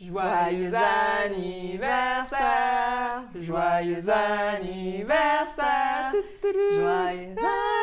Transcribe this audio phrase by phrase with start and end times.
[0.00, 0.72] Joyeux
[1.24, 6.12] anniversaire, joyeux anniversaire,
[6.72, 7.34] Joyeux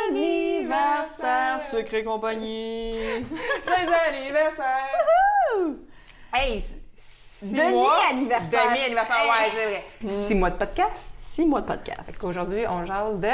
[0.09, 2.95] anniversaire, Secret Compagnie!
[3.67, 4.87] joyeux anniversaire.
[6.33, 8.69] Hey, s- six Demi mois- anniversaire.
[8.69, 9.29] Demi anniversaire, Hey.
[9.29, 9.83] ouais, c'est vrai.
[10.27, 11.17] Six mois de podcast.
[11.21, 12.03] Six mois de podcast.
[12.05, 13.27] Parce qu'aujourd'hui, on jase de.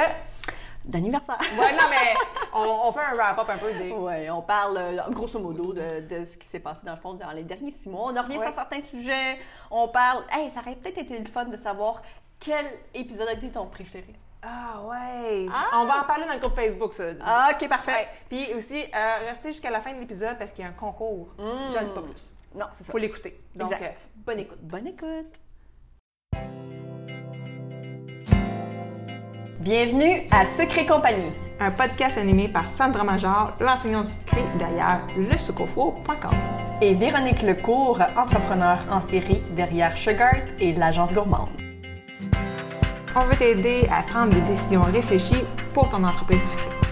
[0.86, 1.38] D'anniversaire.
[1.60, 2.14] Ouais, non, mais
[2.54, 3.92] on, on fait un wrap-up un peu des.
[3.92, 7.14] Ouais, on parle euh, grosso modo de, de ce qui s'est passé dans le fond
[7.14, 8.12] dans les derniers six mois.
[8.12, 8.46] On en revient Ouais.
[8.46, 9.38] sur certains sujets.
[9.70, 10.24] On parle.
[10.32, 12.02] Hey, ça aurait peut-être été le fun de savoir
[12.40, 14.16] quel épisode a été ton préféré.
[14.44, 15.46] Ah, ouais.
[15.54, 15.80] Ah.
[15.82, 17.04] On va en parler dans le groupe Facebook, ça.
[17.24, 17.92] Ah, ok, parfait.
[17.92, 18.08] Ouais.
[18.28, 21.28] Puis aussi, euh, restez jusqu'à la fin de l'épisode parce qu'il y a un concours.
[21.38, 21.44] Mm.
[21.76, 22.36] J'en dis pas plus.
[22.56, 22.92] Non, c'est ça.
[22.92, 23.40] Faut l'écouter.
[23.56, 23.98] Donc, Exact.
[23.98, 24.58] euh, bonne écoute.
[24.64, 25.38] Bonne écoute.
[29.62, 31.32] Bienvenue à Secret Compagnie.
[31.60, 36.32] Un podcast animé par Sandra Major, l'enseignante du secret derrière lesucofo.com.
[36.82, 41.50] Et Véronique Lecourt, entrepreneur en série derrière Sugart et l'agence gourmande.
[43.16, 45.44] On veut t'aider à prendre des décisions réfléchies
[45.76, 46.91] pour ton entreprise sucrée.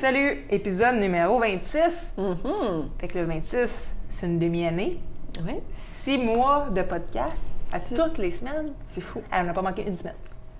[0.00, 0.44] Salut!
[0.50, 2.12] Épisode numéro 26.
[2.16, 2.90] Mhm.
[3.00, 4.98] Fait que le 26, c'est une demi-année.
[5.46, 7.36] Oui, Six mois de podcast
[7.72, 7.94] à Six.
[7.94, 8.72] toutes les semaines.
[8.92, 9.22] c'est fou.
[9.30, 10.14] Ah, on n'a pas manqué une semaine.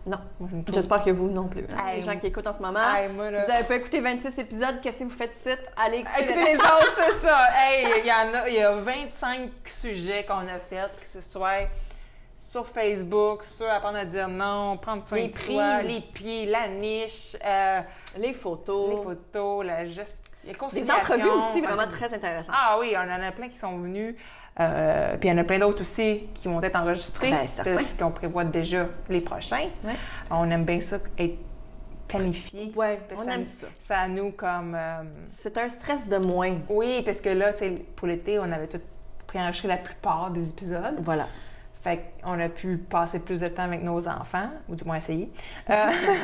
[0.07, 0.19] Non.
[0.73, 1.65] J'espère que vous non plus.
[1.77, 1.93] hein.
[1.95, 2.81] Les gens qui écoutent en ce moment.
[3.15, 5.55] Moi, si vous n'avez pas écouté 26 épisodes, qu'est-ce que vous faites ici?
[5.77, 7.39] Allez écouter Écoutez le les autres, c'est ça.
[7.59, 11.21] Hey, il y en a, il y a 25 sujets qu'on a fait, que ce
[11.21, 11.69] soit
[12.39, 15.55] sur Facebook, sur apprendre à dire non, prendre soin Les de prix.
[15.55, 17.81] soi, les prix, la niche, euh,
[18.19, 18.91] Les photos.
[18.91, 20.17] les photos, la gestion,
[20.73, 22.55] Des entrevues aussi vraiment très intéressantes.
[22.57, 24.15] Ah oui, on en a plein qui sont venus.
[24.59, 27.31] Euh, puis il y en a plein d'autres aussi qui vont être enregistrés.
[27.31, 29.69] Ben, parce qu'on prévoit déjà les prochains.
[29.85, 29.95] Ouais.
[30.31, 31.39] On aime bien ça, être
[32.09, 32.73] planifié.
[32.75, 33.67] Parce on que aime ça.
[33.81, 34.75] Ça nous comme...
[34.75, 36.57] euh, C'est un stress de moins.
[36.69, 38.81] oui, parce que là, tu sais, pour l'été, on avait tout
[39.29, 40.97] préenregistré la plupart des épisodes.
[40.99, 41.27] Voilà.
[41.83, 45.33] Fait qu'on a pu passer plus de temps avec nos enfants, ou du moins essayer.
[45.71, 45.75] Euh,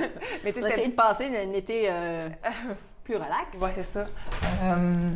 [0.44, 2.28] mais tu On sais, a essayé de passer un été euh,
[3.04, 3.56] plus relax.
[3.58, 4.06] Ouais, c'est ça.
[4.64, 5.10] Euh,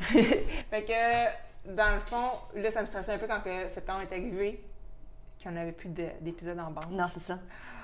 [0.70, 4.12] fait que, dans le fond, là, ça me stressait un peu quand que septembre est
[4.14, 4.62] arrivé,
[5.42, 6.92] qu'on n'avait plus de- d'épisodes en bande.
[6.92, 7.38] Non, c'est ça.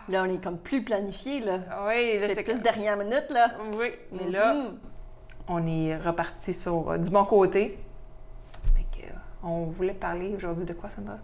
[0.09, 1.59] Là, on est comme plus planifié, là.
[1.89, 3.49] Oui, là, C'est plus comme- dernière minute, là.
[3.77, 4.79] Oui, mais là, Mhm.
[5.49, 7.79] on est reparti sur euh, du bon côté.
[9.43, 11.19] On voulait parler aujourd'hui de quoi, Sandra?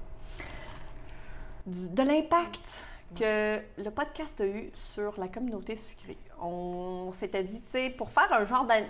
[1.66, 2.84] Du- de l'impact
[3.18, 6.18] que le podcast a eu sur la communauté sucrée.
[6.40, 8.86] On s'était dit, tu sais, pour faire un genre d'an-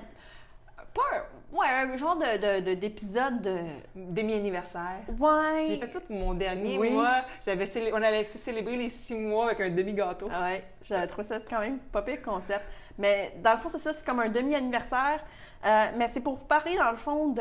[0.94, 1.56] Pas un...
[1.56, 3.56] Ouais, un genre de, de- de- d'épisode de...
[3.94, 5.00] Demi-anniversaire.
[5.18, 5.64] Ouais.
[5.68, 6.90] J'ai fait ça pour mon dernier Oui.
[6.90, 7.22] mois.
[7.44, 10.28] J'avais célé- on allait célébrer les six mois avec un demi-gâteau.
[10.32, 12.64] Ah ouais, j'avais trouvé ça quand même pas pire concept.
[12.98, 15.22] Mais dans le fond, c'est ça, c'est comme un demi-anniversaire.
[15.64, 17.40] Euh, mais c'est pour vous parler, dans le fond, de.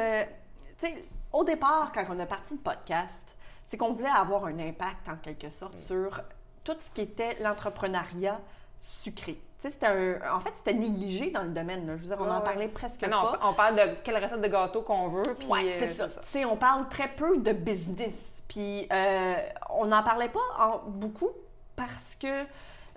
[0.78, 1.04] Tu sais,
[1.34, 3.36] au départ, quand on a parti le podcast,
[3.68, 6.22] c'est qu'on voulait avoir un impact, en quelque sorte, sur
[6.64, 8.40] tout ce qui était l'entrepreneuriat
[8.80, 9.40] sucré.
[9.84, 10.16] Un.
[10.36, 11.86] En fait, c'était négligé dans le domaine.
[11.86, 11.96] là.
[11.96, 12.44] Je veux dire, on Ouais, en ouais.
[12.44, 13.40] parlait presque non, pas.
[13.44, 15.22] on parle de quelle recette de gâteau qu'on veut.
[15.48, 16.48] Ouais, euh, c'est ça.
[16.50, 18.44] On parle très peu de business.
[18.48, 19.36] Puis euh,
[19.70, 21.30] on n'en parlait pas en- beaucoup
[21.76, 22.44] parce que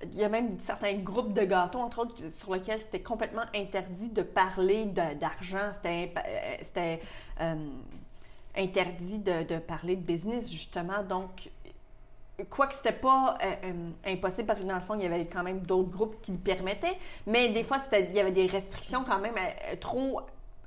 [0.05, 4.09] il y a même certains groupes de gâteaux, entre autres, sur lesquels c'était complètement interdit
[4.09, 5.71] de parler d'argent.
[5.75, 7.01] C'était,
[7.43, 7.57] euh,
[8.57, 11.03] interdit de, parler de business, justement.
[11.03, 11.51] Donc,
[12.51, 15.45] Quoique c'était pas euh, euh, impossible parce que dans le fond, il y avait quand
[15.45, 16.99] même d'autres groupes qui le permettaient,
[17.29, 20.21] mais des fois, il y avait des restrictions quand même euh, trop,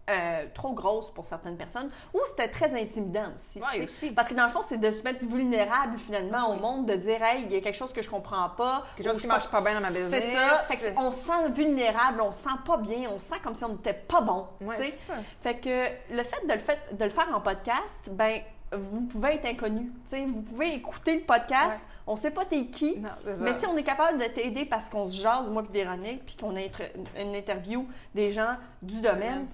[0.09, 3.59] euh, trop grosses pour certaines personnes, ou c'était très intimidant aussi.
[3.59, 4.11] Ouais, aussi.
[4.11, 7.21] Parce que dans le fond, c'est de se mettre vulnérable finalement au monde, de dire,
[7.21, 8.85] hey, il y a quelque chose que je comprends pas.
[8.95, 10.23] Quelque chose qui marche pas bien dans ma business.
[10.23, 10.57] C'est ça.
[10.67, 13.63] Fait on se sent vulnérable, on se sent pas bien, on se sent comme si
[13.63, 14.47] on n'était pas bon.
[14.61, 14.75] Ouais,
[15.07, 15.13] ça.
[15.41, 18.41] Fait que le fait de le, fait, de le faire en podcast, ben
[18.71, 19.91] vous pouvez être inconnu.
[20.11, 21.93] Vous pouvez écouter le podcast, Ouais.
[22.05, 23.09] on sait pas t'es qui, Non,
[23.39, 26.35] mais si on est capable de t'aider parce qu'on se jase, moi et Véronique, puis
[26.35, 26.61] qu'on a
[27.21, 29.47] une interview des gens du domaine,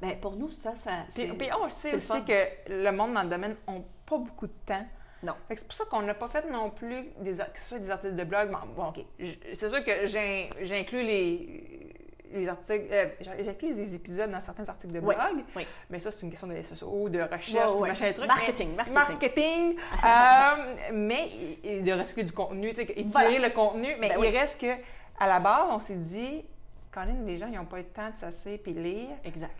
[0.00, 2.20] ben pour nous, ça, ça Puis, c'est- puis on sait aussi fun.
[2.22, 3.74] que le monde dans le domaine n'a
[4.06, 4.86] pas beaucoup de temps.
[5.22, 5.34] Non.
[5.48, 8.14] C'est pour ça qu'on n'a pas fait non plus des, que ce soit des articles
[8.14, 8.50] de blog.
[8.52, 9.04] Bon, bon, OK.
[9.18, 11.94] C'est sûr que j'inclus les,
[12.32, 15.44] les articles, euh, j'inclus les épisodes dans certains articles de Oui, blog.
[15.56, 15.66] oui.
[15.90, 18.28] Mais ça, c'est une question de sociaux, de recherche, Ouais, de machin truc.
[18.28, 19.74] Marketing, mais- marketing.
[19.74, 21.28] marketing, euh, mais
[21.64, 23.48] et de recycler du contenu, tu sais, étirer Voilà.
[23.48, 23.96] le contenu.
[23.98, 24.30] Mais Ben il oui.
[24.38, 24.72] reste que,
[25.18, 26.44] à la base, on s'est dit,
[26.92, 29.08] quand même, les gens, ils n'ont pas eu le temps de s'asseoir puis lire.
[29.24, 29.50] Exact.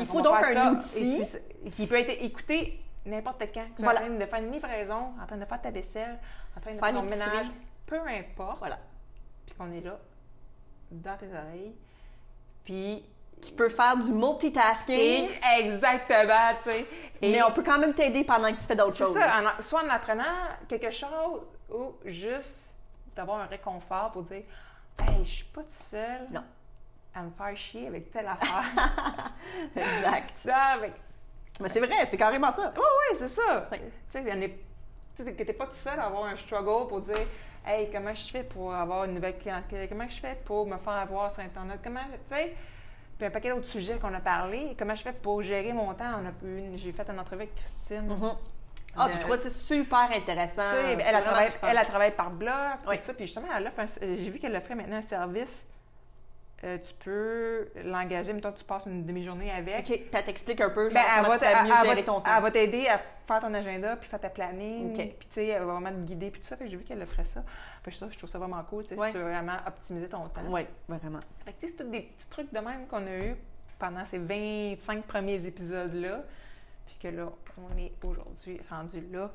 [0.00, 1.24] Il faut donc un ça, outil.
[1.24, 3.64] c'est- qui peut être écouté n'importe quand.
[3.76, 4.00] Tu es Voilà.
[4.00, 6.18] en train de faire une livraison, en train de faire ta vaisselle,
[6.56, 7.46] en train de Faire ton ménage,
[7.86, 8.58] peu importe.
[8.58, 8.78] Voilà.
[9.46, 9.98] Puis qu'on est là,
[10.90, 11.74] dans tes oreilles.
[12.64, 13.04] Puis.
[13.42, 15.30] Tu peux faire du multitasking,
[15.60, 16.86] exactement, tu sais.
[17.22, 19.14] Et mais on peut quand même t'aider pendant que tu fais d'autres c'est choses.
[19.14, 20.24] ça, en- soit en apprenant
[20.68, 21.40] quelque chose
[21.72, 22.74] ou juste
[23.16, 24.42] d'avoir un réconfort pour dire
[24.98, 26.42] Hey, je suis pas toute seule Non.
[27.14, 28.64] À me faire chier avec telle affaire.
[29.76, 30.32] exact.
[30.36, 30.92] Ça, avec
[31.60, 32.72] Mais c'est vrai, c'est carrément ça.
[32.76, 33.68] Oui, oui, c'est ça.
[33.72, 33.78] Oui.
[34.10, 34.58] Tu sais,
[35.16, 37.16] tu que t'es pas tout seul à avoir un struggle pour dire
[37.66, 39.86] Hey, comment je fais pour avoir une nouvelle clientèle?
[39.88, 41.80] Comment je fais pour me faire avoir sur Internet?
[41.84, 42.54] Comment, tu sais,
[43.18, 44.74] puis un paquet d'autres sujets qu'on a parlé.
[44.78, 46.22] Comment je fais pour gérer mon temps?
[46.76, 48.06] J'ai fait une entrevue avec Christine.
[48.08, 48.30] Mhm.
[48.96, 50.62] Ah, De- je trouve ça super intéressant.
[50.72, 51.00] C'est elle,
[51.62, 52.54] elle a travaillé par blog,
[52.88, 52.96] Oui.
[52.98, 53.14] tout ça.
[53.14, 55.66] Puis justement, un- j'ai vu qu'elle offrait maintenant un service.
[56.62, 59.78] Euh, tu peux l'engager, mettons, tu passes une demi-journée avec.
[59.78, 62.20] OK, puis elle t'explique un peu genre, Ben, elle comment va tu mieux gérer ton
[62.20, 62.36] temps.
[62.36, 64.90] Elle va t'aider à faire ton agenda, puis faire ta planning.
[64.90, 64.96] OK.
[64.96, 66.58] Puis, tu sais, elle va vraiment te guider, puis tout ça.
[66.58, 67.42] Fait que j'ai vu qu'elle offrait ça.
[67.82, 69.06] Fait que ça, je trouve ça vraiment cool, tu sais, Ouais.
[69.08, 70.42] si tu veux vraiment optimiser ton temps.
[70.48, 71.20] Oui, vraiment.
[71.46, 73.36] Fait que, tu sais, c'est tous des petits trucs de même qu'on a eu
[73.78, 76.24] pendant ces 25 premiers épisodes-là.
[76.86, 79.30] Puis que là, on est aujourd'hui rendu là.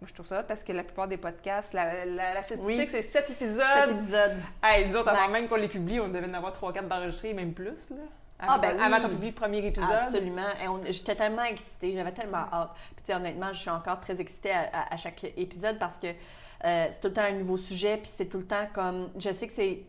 [0.00, 2.86] Moi, je trouve ça parce que la plupart des podcasts, la, la, la statistique, Oui.
[2.90, 3.90] c'est 7 Cet épisodes.
[3.92, 4.36] épisode.
[4.62, 7.54] Hey, nous autres, avant même qu'on les publie, on devait en avoir 3-4 d'enregistrés, même
[7.54, 7.88] plus.
[7.90, 7.96] Là.
[8.38, 8.82] Ah, ben oui.
[8.82, 9.90] avant qu'on publie le premier épisode.
[9.90, 10.42] Absolument.
[10.86, 12.72] Et J'étais tellement excitée, j'avais tellement hâte.
[12.94, 15.96] Puis, tu sais, honnêtement, je suis encore très excitée à, à- à chaque épisode parce
[15.96, 19.08] que euh, c'est tout le temps un nouveau sujet, puis c'est tout le temps comme.
[19.18, 19.84] Je sais que c'est.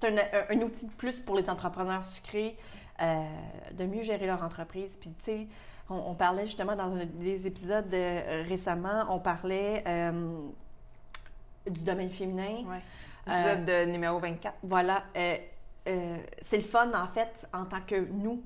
[0.00, 2.56] C'est un, un- un outil de plus pour les entrepreneurs sucrés
[3.02, 3.24] euh,
[3.72, 4.96] de mieux gérer leur entreprise.
[5.00, 5.46] Puis, tu sais,
[5.90, 10.38] on, on parlait justement dans un des épisodes euh, récemment, on parlait euh,
[11.68, 12.64] du domaine féminin.
[12.66, 12.80] Ouais.
[13.28, 14.54] Euh, Épisode de numéro 24.
[14.62, 15.04] Voilà.
[15.14, 18.42] c'est le fun, en fait, en tant que nous,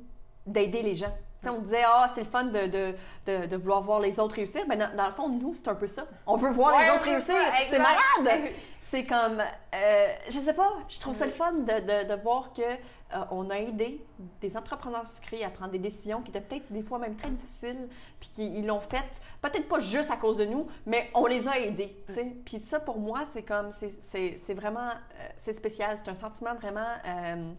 [0.47, 1.15] d'aider les gens.
[1.45, 2.95] On disait, ah, c'est le fun de, de,
[3.27, 4.63] de, de vouloir voir les autres réussir.
[4.69, 6.05] Mais dans, dans le fond, nous, c'est un peu ça.
[6.27, 7.35] On veut voir Ouais, les autres réussir.
[7.69, 8.43] C'est malade!
[8.93, 9.41] C'est comme,
[9.75, 13.25] euh, je sais pas, je trouve ça le fun de, de, de voir que euh,
[13.31, 14.05] on a aidé
[14.43, 17.89] des entrepreneurs sucrés à prendre des décisions qui étaient peut-être des fois même très difficiles,
[18.21, 21.59] puis qu'ils l'ont fait, peut-être pas juste à cause de nous, mais on les a
[21.59, 21.97] aidés.
[22.07, 22.37] sais.
[22.45, 25.97] Puis ça, pour moi, c'est comme, c'est- vraiment, euh, c'est spécial.
[26.05, 27.51] C'est un sentiment vraiment, euh,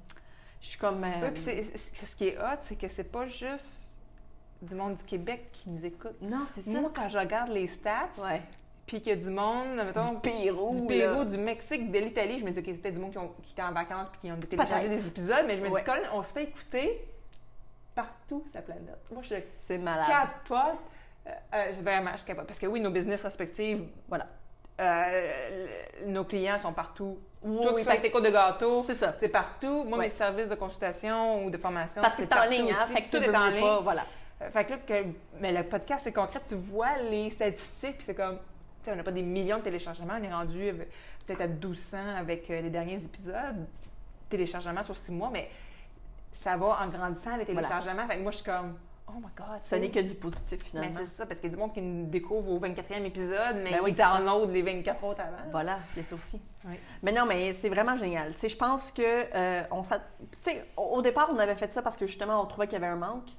[0.62, 1.04] je suis comme...
[1.04, 3.96] Oui, puis ce qui est hot, c'est que c'est pas juste
[4.62, 6.16] du monde du Québec qui nous écoute.
[6.22, 6.80] non, c'est ça.
[6.80, 8.44] Moi, quand je regarde les stats, Ouais.
[8.86, 10.76] Puis qu'il y a du monde, mettons, Du Pérou.
[10.82, 13.34] du Pérou, du Mexique, de l'Italie, je me dis, OK, c'était du monde qui, ont-
[13.42, 15.80] qui était en vacances puis qui ont téléchargé des épisodes, mais je me Ouais.
[15.82, 17.02] dis, Colin, on se fait écouter
[17.96, 19.00] partout sur la planète.
[19.12, 19.36] Moi, je
[19.66, 20.08] C'est malade.
[20.08, 20.80] capote.
[21.28, 22.48] Euh, euh, vraiment, je capote.
[22.48, 24.28] Parce que oui, nos business respectifs, Voilà.
[24.82, 25.68] euh,
[26.02, 27.18] le- nos clients sont partout.
[27.44, 29.16] Oui, Toi oui, qui fais fait tes cours de gâteau, C'est ça.
[29.20, 29.84] c'est partout.
[29.86, 30.06] Moi, Ouais.
[30.06, 32.86] mes services de consultation ou de formation, Parce que c'est en ligne, hein?
[32.88, 33.62] Fait que tout est en ligne.
[33.62, 34.06] pas, voilà.
[34.42, 35.06] Euh, Fait que là, que-
[35.40, 36.42] mais le podcast, c'est concret.
[36.48, 38.40] Tu vois les statistiques, puis c'est comme,
[38.92, 40.14] on n'a pas des millions de téléchargements.
[40.20, 40.74] On est rendu euh,
[41.26, 43.68] peut-être à 1200 avec euh, les derniers épisodes.
[44.30, 45.50] Téléchargements sur six mois, mais
[46.32, 48.08] ça va en grandissant, les téléchargements.
[48.08, 48.78] Fait que moi, je suis comme,
[49.08, 49.60] oh my God.
[49.70, 51.00] Ce n'est que du positif, Mais finalement.
[51.00, 53.72] c'est ça, parce qu'il y a du monde qui nous découvre au 24e épisode, mais
[53.72, 55.52] Ben oui, ils download les 24 autres avant.
[55.52, 56.42] Voilà, ça aussi.
[56.66, 56.76] Oui.
[57.04, 58.34] Mais non, mais c'est vraiment génial.
[58.34, 59.82] Tu sais, je pense que euh, on
[60.78, 62.92] au au départ, on avait fait ça parce que justement, on trouvait qu'il y avait
[62.92, 63.30] un manque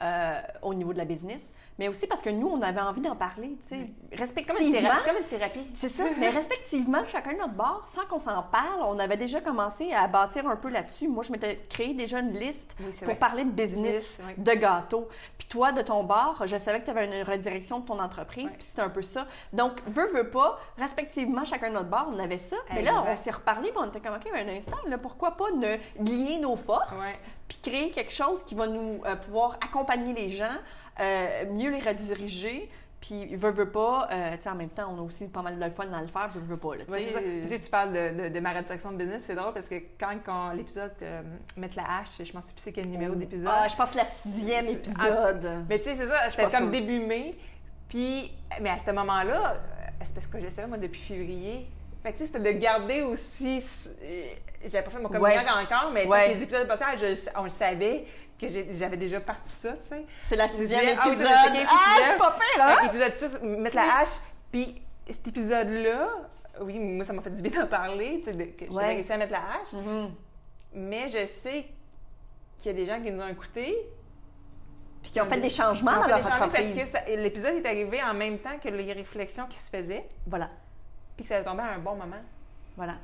[0.00, 3.14] euh, au niveau de la business, mais aussi parce que nous, on avait envie d'en
[3.16, 3.90] parler, tu sais,
[4.34, 4.80] C'est comme, une respectivement.
[4.80, 5.66] thérapie, c'est comme une thérapie.
[5.74, 9.40] C'est ça, mais respectivement, chacun de notre bord, sans qu'on s'en parle, on avait déjà
[9.40, 11.08] commencé à bâtir un peu là-dessus.
[11.08, 13.14] Moi, je m'étais créé déjà une liste Oui, pour vrai.
[13.16, 14.34] parler de business, oui.
[14.36, 15.08] de gâteaux.
[15.38, 18.50] Puis toi, de ton bord, je savais que tu avais une redirection de ton entreprise,
[18.52, 19.26] puis c'était un peu ça.
[19.52, 22.56] Donc, veux, veux pas, respectivement, chacun de notre bord, on avait ça.
[22.72, 25.32] Mais là, on s'est reparlé, puis on était comme, OK, mais un instant, là, pourquoi
[25.32, 26.92] pas ne lier nos forces?
[27.48, 30.56] Puis créer quelque chose qui va nous euh, pouvoir accompagner les gens,
[31.00, 32.70] euh, mieux les rediriger.
[33.00, 35.56] Puis, veut, veut pas, euh, tu sais, en même temps, on a aussi pas mal
[35.56, 37.22] de fun dans le faire, veut, veut pas, là, tu Ouais, sais.
[37.44, 39.76] Tu sais, tu parles de, de- de ma redirection de business, c'est drôle parce que
[40.00, 40.90] quand, quand l'épisode
[41.56, 43.52] Mettre la hache, je m'en suis plus c'est quel numéro d'épisode.
[43.54, 45.48] Ah, je pense que la sixième épisode.
[45.68, 47.34] Mais tu sais, c'est ça, c'était comme début mai.
[47.88, 49.58] Puis, mais à ce moment-là,
[50.04, 51.68] c'est parce que j'essayais, moi, depuis février.
[52.08, 53.62] Fait que c'était de garder aussi.
[54.02, 54.28] euh,
[54.64, 55.38] J'avais pas fait mon Ouais.
[55.38, 56.34] encore, mais Ouais.
[56.34, 58.04] les épisodes passés, je on le savait
[58.40, 60.04] que j'avais déjà parti ça, tu sais.
[60.26, 60.98] C'est la sixième.
[61.00, 61.26] Ah épisode.
[61.28, 62.76] le Ah, suis pas pire, Fait hein?
[62.80, 64.16] que Épisode 6, mettre la hache.
[64.50, 64.74] Puis
[65.08, 66.08] cet épisode-là,
[66.62, 68.86] oui, moi, ça m'a fait du bien d'en parler, tu sais, que j'ai Ouais.
[68.94, 69.72] réussi à mettre la hache.
[69.74, 70.10] Mhm.
[70.74, 71.66] Mais je sais
[72.58, 73.76] qu'il y a des gens qui nous ont écoutés.
[75.02, 76.74] Puis qui ont fait des changements dans fait leur entreprise.
[76.92, 80.50] parce que l'épisode est arrivé en même temps que les réflexions qui se faisaient, Voilà,
[81.18, 82.22] puis que ça a tombé à un bon moment.
[82.76, 82.94] voilà.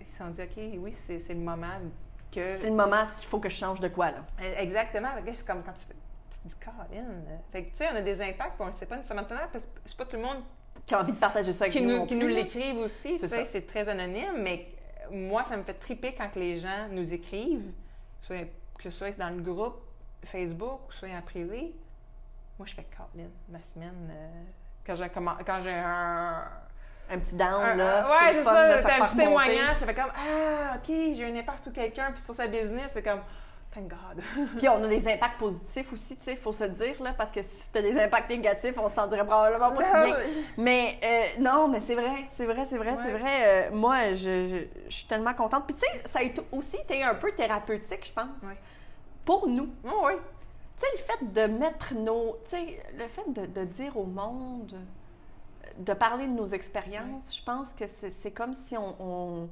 [0.00, 1.78] Ils se sont dit, OK, oui, c'est le moment
[2.32, 2.58] que.
[2.58, 4.18] C'est le moment qu'il faut que je change de quoi, là.
[4.42, 5.08] Euh, Exactement.
[5.24, 7.04] Que C'est comme quand tu, fais- tu tu dis, Colin.
[7.52, 9.66] Fait que, tu sais, on a des impacts, puis on ne sait pas nécessairement parce
[9.66, 10.42] que c'est pas tout le monde
[10.84, 12.06] Qui a envie de partager ça avec qui nous.
[12.06, 13.18] qui nous l'écrivent aussi.
[13.18, 13.52] C'est Tu sais, ça.
[13.52, 14.66] c'est très anonyme, mais
[15.12, 17.70] moi, ça me fait triper quand que les gens nous écrivent,
[18.22, 19.80] soit- que ce soit dans le groupe
[20.24, 21.74] Facebook, soit en privé.
[22.58, 24.08] Moi, je fais Colin, ma semaine.
[24.10, 24.42] euh,
[24.86, 26.44] quand j'ai commen- quand j'ai un.
[27.12, 28.06] Un petit down, un- là.
[28.08, 29.76] ouais, c'est ça, c'est un petit témoignage.
[29.76, 32.90] Ça fait comme Ah, OK, j'ai eu un impact sur quelqu'un, puis sur sa business,
[32.92, 33.20] c'est comme
[33.72, 34.24] Thank God.
[34.58, 37.30] Puis on a des impacts positifs aussi, tu sais, il faut se dire, là, parce
[37.30, 40.16] que si t'as des impacts négatifs, on s'en dirait probablement pas si bien.
[40.56, 43.30] Mais euh, non, mais c'est vrai, c'est vrai, c'est vrai, c'est vrai.
[43.44, 45.66] Euh, moi, je, je- je suis tellement contente.
[45.68, 48.58] Puis tu sais, ça a été aussi été un peu thérapeutique, je pense, Ouais.
[49.24, 49.68] pour nous.
[49.84, 50.14] Oh, oui.
[50.76, 52.38] Tu sais, le fait de mettre nos...
[52.48, 54.74] Tu sais, le fait de, de dire au monde,
[55.80, 59.48] de parler de nos expériences, je pense que c'est comme si on, on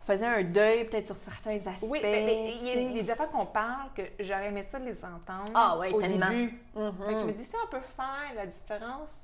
[0.00, 1.86] faisait un deuil peut-être sur certains aspects.
[1.90, 2.84] Oui, mais mais il y a tu sais.
[2.84, 5.92] il y a des affaires qu'on parle que j'aurais aimé ça les entendre Ah ouais,
[5.92, 6.30] au tellement.
[6.30, 6.60] début.
[6.74, 6.92] Mhm.
[6.98, 9.20] Que je me dis, si on peut faire la différence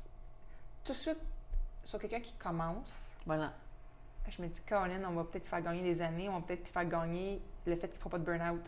[0.84, 1.20] tout de suite
[1.84, 3.52] sur quelqu'un qui commence, Voilà.
[4.28, 6.84] je me dis, Colin, on va peut-être faire gagner des années, on va peut-être faire
[6.84, 8.62] gagner le fait qu'il ne faut pas de burn-out.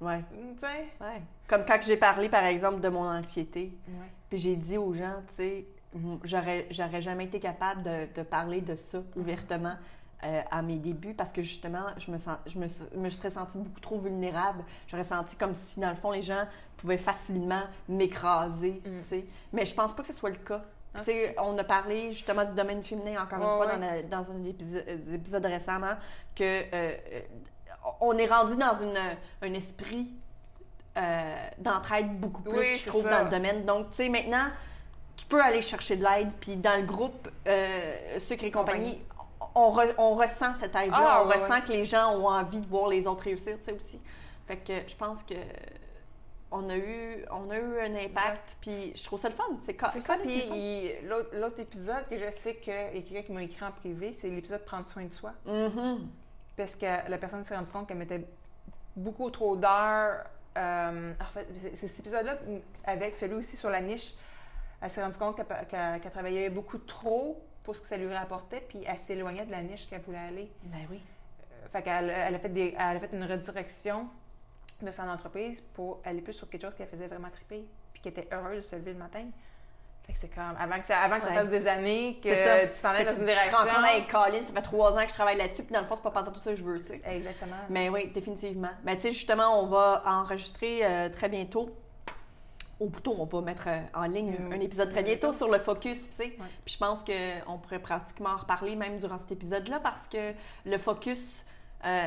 [0.00, 0.24] Ouais.
[0.32, 0.88] Tu sais?
[1.00, 1.22] Ouais.
[1.46, 4.06] Comme quand j'ai parlé, par exemple, de mon anxiété, Ouais.
[4.28, 5.66] puis j'ai dit aux gens, tu sais,
[6.24, 9.74] j'aurais, j'aurais jamais été capable de, de parler de ça ouvertement
[10.22, 12.66] euh, à mes débuts parce que justement, je me, sens, je me,
[12.96, 14.62] me serais sentie beaucoup trop vulnérable.
[14.86, 16.44] J'aurais senti comme si, dans le fond, les gens
[16.76, 19.20] pouvaient facilement m'écraser, Mm.
[19.52, 20.62] Mais je pense pas que ce soit le cas.
[20.94, 21.00] Ah,
[21.44, 23.72] on a parlé justement du domaine féminin encore une fois ouais.
[23.74, 25.94] dans, la- dans un épisode, des épisodes récemment
[26.34, 26.92] que euh,
[28.00, 28.98] on est rendu dans une,
[29.40, 30.12] un esprit
[30.98, 33.18] euh, d'entraide beaucoup plus, Oui, je trouve, ça.
[33.18, 33.64] dans le domaine.
[33.64, 34.46] Donc, tu sais, maintenant,
[35.20, 38.98] tu peux aller chercher de l'aide, puis dans le groupe euh, Sucre et compagnie,
[39.54, 41.60] on, re- on ressent cette aide-là, Ah, on ouais, ressent ouais.
[41.62, 44.00] que les gens ont envie de voir les autres réussir, tu sais, aussi.
[44.46, 45.34] Fait que je pense que
[46.52, 49.44] on a eu, on a eu un impact, puis je trouve ça le fun.
[49.92, 50.90] C'est ça, puis
[51.34, 54.28] l'autre épisode que je sais qu'il y a quelqu'un qui m'a écrit en privé, c'est
[54.28, 55.32] l'épisode Prendre soin de soi.
[55.46, 56.08] Mhm.
[56.56, 58.24] Parce que la personne s'est rendue compte qu'elle mettait
[58.96, 60.24] beaucoup trop d'heures.
[60.58, 62.36] euh, en fait, c'est- c'est cet épisode-là,
[62.84, 64.14] avec celui aussi sur la niche,
[64.82, 68.12] elle s'est rendue compte qu'elle qu'elle- qu'elle travaillait beaucoup trop pour ce que ça lui
[68.12, 70.50] rapportait, puis elle s'éloignait de la niche qu'elle voulait aller.
[70.64, 71.00] Ben oui.
[71.42, 74.08] Euh, Fait qu'elle elle a, fait des- elle a fait une redirection
[74.82, 78.08] de son entreprise pour aller plus sur quelque chose qu'elle faisait vraiment triper, puis qui
[78.08, 79.24] était heureuse de se lever le matin.
[80.06, 82.66] Fait que c'est comme, avant que ça, avant que ça fasse des années que ça.
[82.68, 83.58] tu t'en ailles dans une tu direction.
[83.58, 85.86] rends compte avec Colin, ça fait trois ans que je travaille là-dessus, puis dans le
[85.86, 87.02] fond, c'est pas pendant tout ça que je veux, tu sais.
[87.04, 87.56] Exactement.
[87.68, 88.70] Mais oui, définitivement.
[88.82, 91.76] Mais tu sais, justement, on va enregistrer euh, très bientôt.
[92.80, 94.52] Ou plutôt, on va mettre euh, en ligne Mm.
[94.52, 96.24] un épisode très bientôt sur le focus, tu sais.
[96.24, 96.46] Ouais.
[96.64, 100.32] Puis je pense qu'on pourrait pratiquement en reparler même durant cet épisode-là parce que
[100.64, 101.44] le focus.
[101.84, 102.06] euh,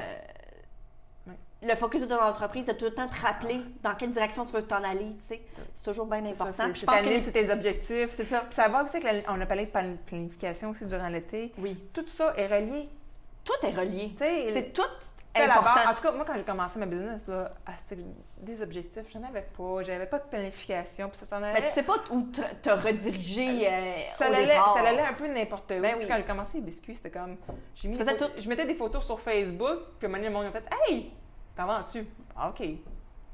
[1.27, 1.33] Ouais.
[1.61, 4.51] Le focus de ton entreprise, de tout le temps te rappeler dans quelle direction tu
[4.51, 5.41] veux t'en aller, tu sais.
[5.75, 6.63] C'est toujours bien C'est ça, important.
[6.65, 8.09] c'est- Puis je pense que c'est tes objectifs.
[8.15, 8.39] C'est ça.
[8.41, 11.53] Puis ça va aussi que la- on a parlé de plan- planification aussi durant l'été.
[11.59, 11.77] Oui.
[11.93, 12.89] Tout ça est relié.
[13.45, 14.09] Tout est relié.
[14.11, 14.81] Tu sais, C'est tout
[15.35, 15.57] c'est base.
[15.57, 15.93] En important.
[15.95, 17.71] tout cas, moi, quand j'ai commencé ma business, là, ah,
[18.43, 19.05] des objectifs.
[19.11, 19.83] J'en avais pas.
[19.83, 21.09] J'avais pas de planification.
[21.09, 21.53] Puis ça s'en allait.
[21.53, 23.71] Mais tu sais pas où te, rediriger euh,
[24.17, 24.77] ça, au allait, départ.
[24.77, 25.81] ça allait un peu n'importe où.
[25.81, 26.05] Ben oui.
[26.07, 27.37] Quand j'ai commencé les biscuits, c'était comme.
[27.75, 30.45] J'ai mis Je mettais des photos sur Facebook, puis à un moment donné, le monde
[30.45, 31.11] a fait Hey,
[31.55, 32.05] t'en vends-tu?
[32.35, 32.65] Ah, OK.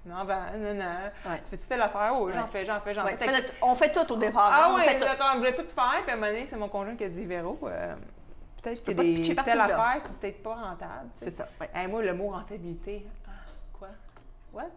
[0.05, 1.31] Non, ben, non, non.
[1.31, 1.41] Ouais.
[1.43, 2.13] Tu fais-tu telle affaire?
[2.17, 2.47] Oh, j'en Ouais.
[2.49, 3.45] fais, j'en fais, j'en Ouais, fais.
[3.61, 4.51] on fait tout au départ.
[4.53, 6.69] Ah hein, oui, d'accord, on voulait tout faire, puis à un moment donné, c'est mon
[6.69, 7.95] conjoint qui a dit Véro, euh,
[8.63, 9.65] peut-être que des, telle là.
[9.65, 11.09] affaire, c'est peut-être pas rentable.
[11.15, 11.47] C'est ça.
[11.59, 11.69] Ouais.
[11.75, 13.31] Hey, moi, le mot rentabilité, ah,
[13.77, 13.89] quoi?
[14.53, 14.69] What?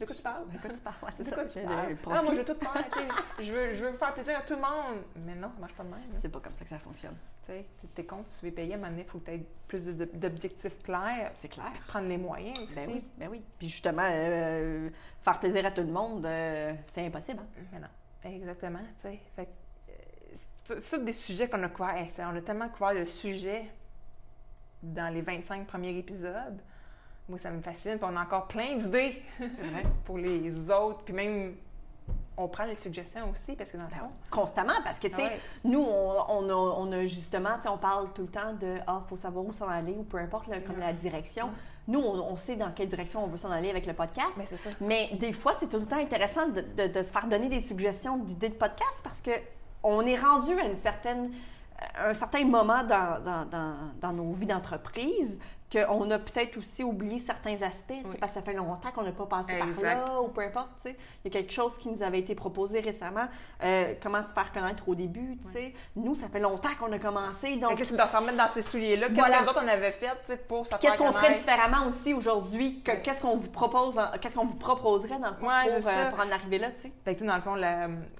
[0.00, 0.48] De quoi tu parles?
[0.52, 0.96] De quoi tu parles?
[1.02, 1.34] Ouais, c'est De ça.
[1.34, 1.88] quoi tu parles?
[1.90, 2.84] le Ah, moi, je veux tout faire,
[3.40, 5.02] je, veux, je veux faire plaisir à tout le monde.
[5.16, 6.00] Mais non, ça marche pas de même.
[6.20, 7.16] C'est pas comme ça que ça fonctionne.
[7.46, 7.64] Tu sais,
[7.94, 9.46] t'es compte, si tu veux payer, à un moment donné, il faut que tu aies
[9.66, 11.72] plus d'objectifs clairs, C'est clair.
[11.86, 12.74] prendre les moyens aussi.
[12.74, 13.42] Ben oui, ben oui.
[13.58, 14.90] Puis justement, euh,
[15.22, 17.40] faire plaisir à tout le monde, euh, c'est impossible.
[17.40, 17.62] hein.
[17.72, 19.18] Mais non, exactement, tu sais.
[19.34, 19.48] Fait
[19.88, 19.92] euh,
[20.64, 22.06] c'est tous des sujets qu'on a couverts.
[22.18, 23.64] On a tellement couvert de sujets
[24.82, 26.60] dans les 25 premiers épisodes.
[27.28, 27.98] Moi, ça me fascine.
[27.98, 29.22] Puis on a encore plein d'idées
[30.04, 31.02] pour les autres.
[31.04, 31.54] Puis même,
[32.36, 34.10] on prend les suggestions aussi, parce que dans le fond...
[34.30, 35.40] Constamment, parce que, tu sais, Ouais.
[35.64, 38.76] nous, on, on a, on a justement, tu sais, on parle tout le temps de
[38.86, 40.80] Ah, faut savoir où s'en aller, ou peu importe, là, comme Ouais.
[40.86, 41.46] la direction.
[41.46, 41.52] Ouais.
[41.88, 44.28] Nous, on, on sait dans quelle direction on veut s'en aller avec le podcast.
[44.36, 44.56] Mais ça.
[44.80, 47.60] Mais des fois, c'est tout le temps intéressant de, de- de se faire donner des
[47.62, 49.32] suggestions d'idées de podcast parce que
[49.82, 51.32] on est rendu à une certaine,
[51.98, 55.38] un certain moment dans, dans, dans- dans nos vies d'entreprise
[55.70, 58.16] qu'on a peut-être aussi oublié certains aspects, Oui.
[58.18, 60.90] parce que ça fait longtemps qu'on n'a pas passé par là, ou peu importe, tu
[60.90, 60.96] sais.
[61.24, 63.26] Il y a quelque chose qui nous avait été proposé récemment,
[63.62, 65.38] euh, comment se faire connaître au début.
[65.96, 69.08] Nous, ça fait longtemps qu'on a commencé, donc c'est de se remettre dans ces souliers-là?
[69.08, 69.38] Qu'est-ce Voilà.
[69.38, 70.10] que nous autres, on avait fait
[70.48, 72.82] pour se faire qu'est-ce qu'on ferait différemment aussi aujourd'hui?
[72.82, 75.88] Que- Qu'est-ce qu'on vous propose, en- qu'est-ce qu'on vous proposerait, dans le fond, Ouais, pour,
[75.88, 76.92] euh, pour en arriver là, tu sais?
[77.04, 77.56] Fait que, dans le fond,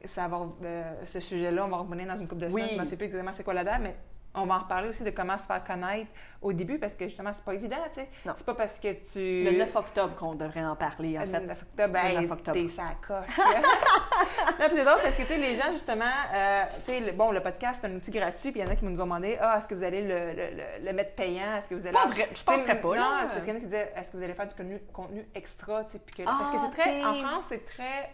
[0.05, 2.65] ça va, euh, ce sujet-là, on va revenir dans une couple de semaines.
[2.67, 2.75] Oui.
[2.77, 3.97] Je ne sais plus exactement c'est quoi la date, mais
[4.35, 7.33] on va en reparler aussi de comment se faire connaître au début parce que justement,
[7.35, 8.09] c'est pas évident, tu sais.
[8.25, 8.35] Non.
[8.37, 9.45] C'est pas parce que tu.
[9.45, 11.41] Le 9 octobre qu'on devrait en parler, en Le fait.
[11.41, 12.53] 9 octobre, ben, Le 9 octobre.
[12.61, 13.37] t'es sa coche.
[13.37, 13.45] là.
[14.61, 16.05] non, puis c'est drôle parce que, tu sais, les gens, justement,
[16.35, 18.71] euh, tu sais, le- bon, le podcast, c'est un outil gratuit, puis il y en
[18.71, 21.15] a qui nous ont demandé, ah, est-ce que vous allez le, le- le- le mettre
[21.15, 21.57] payant?
[21.57, 21.93] Est-ce que vous allez.
[21.97, 24.11] Pas vrai, je penserais pas, Non, c'est parce qu'il y en a qui disaient, est-ce
[24.13, 26.83] que vous allez faire du contenu, contenu extra, tu sais, que- Ah, parce que c'est
[26.83, 27.05] très.
[27.05, 28.11] En France, c'est très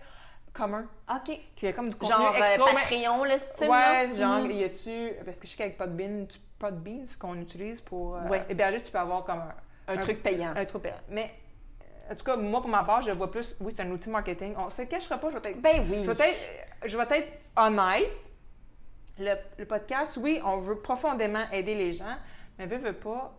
[0.55, 0.87] commun.
[1.11, 1.39] OK.
[1.57, 2.73] Qu'il y a comme du contenu Genre euh, extra.
[2.73, 4.15] Patreon, le style, Ouais, là?
[4.17, 4.51] genre, Mhm.
[4.53, 5.13] y a-tu.
[5.25, 8.45] Parce que je sais qu'avec Podbean, tu- Podbean, ce qu'on utilise pour euh, Ouais.
[8.49, 9.55] héberger, tu peux avoir comme un,
[9.93, 10.55] Un truc payant.
[10.57, 10.95] un truc payant.
[11.11, 11.31] Mais,
[12.09, 13.57] euh, en tout cas, moi, pour ma part, je vois plus.
[13.61, 14.55] Oui, c'est un outil marketing.
[14.57, 15.61] On se cachera pas, je vais être.
[15.61, 16.05] Ben oui.
[16.05, 16.41] Je vais être,
[16.87, 18.09] je vais être honnête.
[19.19, 22.17] Le, le podcast, oui, on veut profondément aider les gens,
[22.59, 23.33] mais veut, veut pas,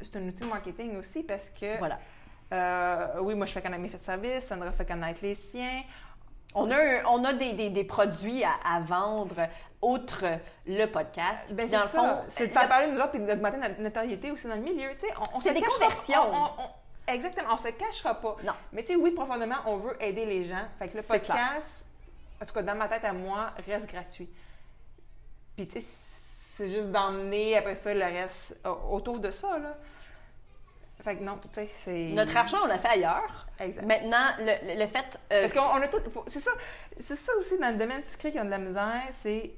[0.00, 1.78] c'est un outil marketing aussi parce que.
[1.78, 1.98] Voilà.
[2.52, 5.82] euh, oui, moi, je fais connaître mes faits de service, Sandra fait connaître les siens.
[6.54, 9.36] On a, un- on a des, des- des produits à, à vendre
[9.82, 10.24] outre
[10.66, 11.54] le podcast.
[11.54, 14.30] Ben, dans le fond, c'est de faire parler de nous autres et d'augmenter notre notoriété
[14.30, 14.88] aussi dans le milieu.
[15.34, 16.22] On, on C'est des conversions.
[16.32, 18.36] on- on- exactement, on se cachera pas.
[18.42, 18.54] Non.
[18.72, 20.64] Mais tu sais, oui, profondément, on veut aider les gens.
[20.78, 21.20] Fait que le clair.
[21.20, 21.84] podcast,
[22.42, 24.28] en tout cas, dans ma tête à moi, reste gratuit.
[25.56, 25.86] Puis tu sais,
[26.56, 29.76] c'est juste d'emmener après ça le reste euh, autour de ça, là.
[31.04, 32.06] Fait que non, tu sais, c'est...
[32.08, 33.46] notre argent, on l'a fait ailleurs.
[33.60, 33.86] Exact.
[33.86, 35.18] Maintenant, le, le- le fait.
[35.32, 35.98] euh, Parce qu'on on a tout...
[36.26, 36.50] C'est ça,
[36.98, 39.52] c'est ça aussi dans le domaine sucré qui a de la misère, c'est...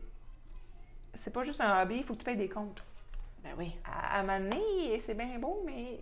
[1.23, 2.83] C'est pas juste un hobby, il faut que tu payes des comptes.
[3.43, 3.75] Ben oui.
[3.85, 5.99] à, à un moment donné, c'est bien beau, mais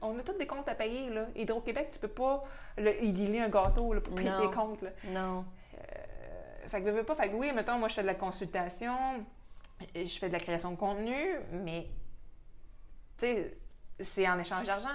[0.00, 1.08] on a tous des comptes à payer.
[1.10, 1.26] Là.
[1.34, 2.44] Hydro-Québec, tu peux pas
[2.76, 4.82] le, y dealer un gâteau là, pour payer tes comptes.
[4.82, 4.90] Là.
[5.08, 5.44] Non.
[5.74, 7.14] Euh, fait que veux, veux pas.
[7.14, 8.94] Fait que oui, mettons, moi, je fais de la consultation,
[9.94, 11.86] je fais de la création de contenu, mais
[13.18, 13.56] tu sais,
[14.02, 14.88] c'est en échange d'argent.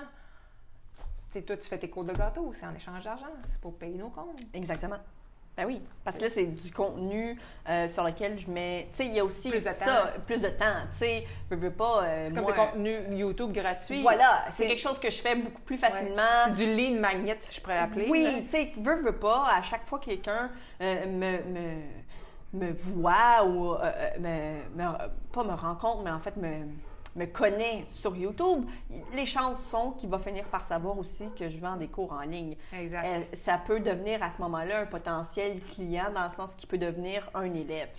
[1.32, 3.26] Tu sais, toi, tu fais tes cours de gâteau, c'est en échange d'argent.
[3.52, 4.40] C'est pour payer nos comptes.
[4.54, 4.98] Exactement.
[5.58, 7.36] Ben oui, parce que là, c'est du contenu
[7.68, 8.88] euh, sur lequel je mets.
[8.92, 10.22] Tu sais, il y a aussi Plus de ça, temps.
[10.28, 10.84] plus de temps.
[10.94, 12.04] Tu sais, je veux pas.
[12.04, 14.02] euh, C'est comme moi, des contenus YouTube gratuits.
[14.04, 15.90] Voilà, c'est C'est- quelque chose que je fais beaucoup plus Ouais.
[15.90, 16.22] facilement.
[16.46, 18.06] C'est du lead magnet, si je pourrais appeler.
[18.08, 21.82] Oui, tu sais, veux, veux pas, à chaque fois que quelqu'un euh, me, me,
[22.68, 23.74] me voit ou
[24.20, 24.98] me, me-
[25.34, 26.68] pas me rencontre, mais en fait me,
[27.18, 28.66] me connaît sur YouTube,
[29.14, 32.22] les chances sont qu'il va finir par savoir aussi que je vends des cours en
[32.22, 32.56] ligne.
[32.74, 33.06] Exact.
[33.06, 36.78] Euh, ça peut devenir à ce moment-là un potentiel client dans le sens qu'il peut
[36.78, 37.90] devenir un élève.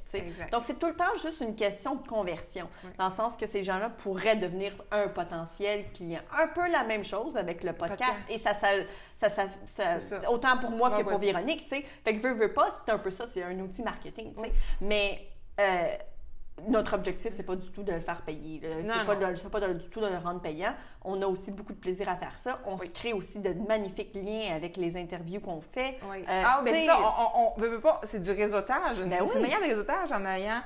[0.50, 2.90] Donc, c'est tout le temps juste une question de conversion, Oui.
[2.98, 6.20] dans le sens que ces gens-là pourraient devenir un potentiel client.
[6.40, 8.24] Un peu la même chose avec le podcast, Podcast.
[8.30, 9.28] et ça, ça,
[9.66, 11.18] ça, ça- autant pour moi que pour.
[11.18, 11.66] Véronique.
[11.68, 11.82] Fait
[12.16, 14.32] que veux, veux pas, c'est un peu ça, c'est un outil marketing.
[14.38, 14.48] Oui.
[14.80, 15.26] Mais
[15.58, 15.88] euh,
[16.66, 18.60] notre objectif, c'est pas du tout de le faire payer.
[18.62, 20.74] C'est pas, de- c'est pas de- du tout de le rendre payant.
[21.04, 22.58] On a aussi beaucoup de plaisir à faire ça.
[22.66, 25.98] On se crée aussi de magnifiques liens avec les interviews qu'on fait.
[26.10, 26.24] Oui.
[26.28, 26.98] Euh, ah, ben tu sais- ça,
[27.36, 29.00] on, veut, pas, c'est du réseautage.
[29.02, 29.48] Ben c'est oui.
[29.48, 30.60] de réseautage en ayant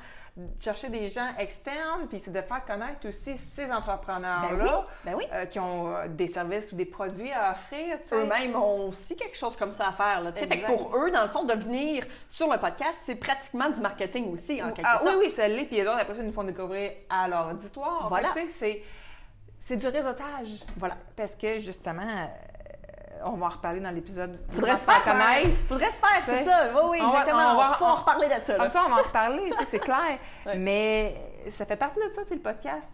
[0.59, 5.15] chercher des gens externes, puis c'est de faire connaître aussi ces entrepreneurs-là Ben oui, ben
[5.15, 5.25] oui.
[5.33, 7.99] euh, qui ont euh, des services ou des produits à offrir.
[8.13, 10.23] Eux-mêmes ont aussi quelque chose comme ça à faire.
[10.23, 13.69] Là, fait que pour eux, dans le fond, de venir sur le podcast, c'est pratiquement
[13.69, 15.19] du marketing aussi, en quelque Ah, oui, sorte.
[15.21, 18.09] oui, ça l'est, puis les autres, après ça, ils nous font découvrir à leur auditoire.
[18.09, 18.33] Voilà.
[19.65, 20.65] C'est du réseautage.
[20.77, 20.97] Voilà.
[21.17, 22.27] Parce que, justement, euh,
[23.25, 24.41] on va en reparler dans l'épisode.
[24.51, 25.51] Faudrait se faire connaître.
[25.69, 26.71] Faudrait se faire, c'est ça.
[26.75, 27.53] Oui, oui, on va- exactement.
[27.53, 28.53] on va- faut en reparler de ça.
[28.53, 28.59] là.
[28.59, 30.19] Comme ça, on va en reparler, tu sais, c'est clair.
[30.47, 30.57] Ouais.
[30.57, 31.17] Mais
[31.51, 32.89] ça fait partie de ça, c'est le podcast.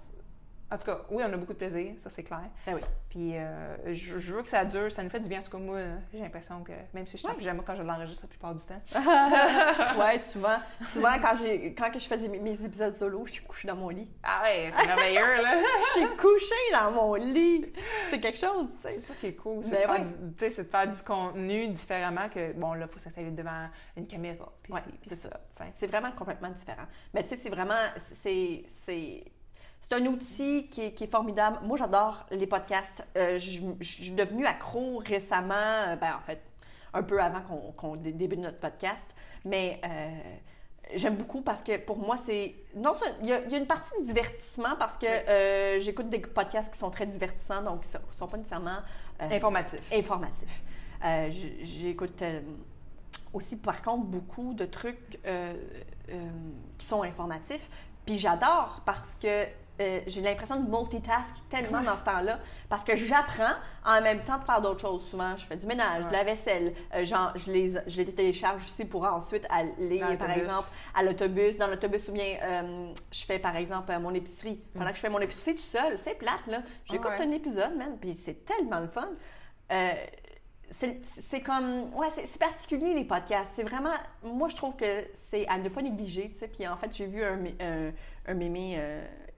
[0.71, 2.43] En tout cas, oui, on a beaucoup de plaisir, ça c'est clair.
[2.67, 2.81] Ben oui.
[3.09, 5.41] Puis euh, je, je veux que ça dure, ça nous fait du bien.
[5.41, 5.79] En tout cas, moi,
[6.13, 8.63] j'ai l'impression que même si je suis en pyjama quand je l'enregistre la plupart du
[8.63, 8.81] temps.
[10.01, 13.67] ouais, souvent, souvent quand, j'ai, quand je faisais mes, mes épisodes solo, je suis couchée
[13.67, 14.09] dans mon lit.
[14.23, 15.55] Ah ouais, c'est merveilleux, là!
[15.95, 17.73] Je suis couchée dans mon lit.
[18.11, 19.01] C'est quelque chose, tu sais.
[19.01, 20.51] C'est ça qui est cool, c'est Ben de, ouais.
[20.51, 24.53] de faire du contenu différemment que, bon, là, il faut s'installer devant une caméra.
[24.63, 25.31] Puis Ouais, c'est, ça.
[25.73, 26.85] C'est vraiment complètement différent.
[27.15, 27.75] Mais tu sais, c'est vraiment.
[27.97, 28.65] C'est.
[29.91, 29.97] C'est...
[29.97, 31.59] Un outil qui est, qui est formidable.
[31.63, 33.05] Moi, j'adore les podcasts.
[33.17, 36.43] Euh, je, je suis devenue accro récemment, euh, ben, en fait,
[36.95, 37.41] un peu avant
[37.77, 39.15] qu'on, dé- débute notre podcast.
[39.45, 40.11] Mais euh,
[40.95, 42.55] j'aime beaucoup parce que pour moi, c'est.
[42.77, 46.09] Non, il y, a, il y a une partie de divertissement parce que euh, j'écoute
[46.11, 48.79] des podcasts qui sont très divertissants, donc qui ne sont pas nécessairement
[49.21, 49.81] Informatif.
[49.93, 50.63] informatif.
[51.05, 52.23] Euh, j- J'écoute
[53.33, 55.19] aussi, par contre, beaucoup de trucs
[56.79, 57.69] qui sont informatifs.
[58.07, 59.45] Puis j'adore parce que
[59.81, 62.39] euh, j'ai l'impression de multitask tellement dans ce temps-là
[62.69, 65.07] parce que j'apprends en même temps de faire d'autres choses.
[65.07, 68.65] Souvent, je fais du ménage, de la vaisselle, euh, genre, je les, je les télécharge
[68.65, 71.57] aussi pour ensuite aller, par exemple, à l'autobus.
[71.59, 74.61] Dans l'autobus, ou bien euh, je fais, par exemple, mon épicerie.
[74.75, 76.63] Pendant que je fais mon épicerie tout seul, c'est plate, là.
[76.85, 77.25] J'écoute Ouais.
[77.27, 79.09] un épisode, man, puis c'est tellement le fun.
[80.71, 85.57] C'est comme ouais c'est particulier les podcasts c'est vraiment moi je trouve que c'est à
[85.57, 87.91] ne pas négliger tu sais puis en fait j'ai vu un, un,
[88.27, 88.79] un mémé